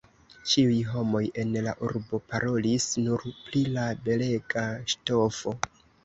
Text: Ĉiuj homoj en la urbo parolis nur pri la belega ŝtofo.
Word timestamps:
Ĉiuj 0.51 0.77
homoj 0.91 1.19
en 1.41 1.51
la 1.65 1.73
urbo 1.87 2.19
parolis 2.31 2.87
nur 3.07 3.25
pri 3.49 3.61
la 3.75 3.83
belega 4.07 4.63
ŝtofo. 4.95 5.55